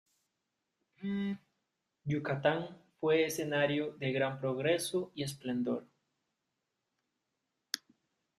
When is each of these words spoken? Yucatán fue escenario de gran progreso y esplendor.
Yucatán 2.07 2.75
fue 2.99 3.23
escenario 3.23 3.91
de 3.99 4.11
gran 4.11 4.39
progreso 4.39 5.11
y 5.13 5.21
esplendor. 5.21 5.85